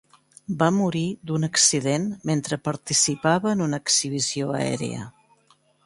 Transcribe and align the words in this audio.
Va 0.61 0.69
morir 0.77 1.03
d'un 1.31 1.45
accident 1.47 2.09
mentre 2.31 2.59
participava 2.69 3.55
en 3.57 3.63
una 3.67 3.83
exhibició 3.87 4.53
aèria. 4.63 5.07